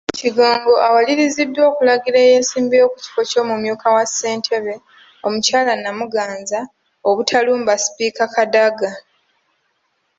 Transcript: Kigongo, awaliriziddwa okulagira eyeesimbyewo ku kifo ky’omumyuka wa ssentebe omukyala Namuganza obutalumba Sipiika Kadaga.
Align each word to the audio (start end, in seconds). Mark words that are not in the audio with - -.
Kigongo, 0.19 0.71
awaliriziddwa 0.87 1.61
okulagira 1.71 2.17
eyeesimbyewo 2.21 2.87
ku 2.91 2.97
kifo 3.03 3.21
ky’omumyuka 3.29 3.87
wa 3.95 4.03
ssentebe 4.09 4.73
omukyala 5.25 5.71
Namuganza 5.75 6.59
obutalumba 7.09 7.73
Sipiika 7.83 8.25
Kadaga. 8.33 8.91